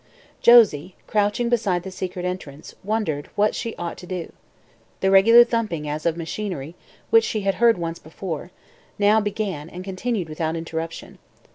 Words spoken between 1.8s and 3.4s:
the secret entrance, wondered